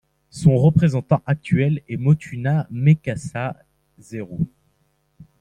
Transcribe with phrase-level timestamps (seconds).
[0.31, 3.55] Son représentant actuel est Motuma Meqasa
[3.99, 4.47] Zeru.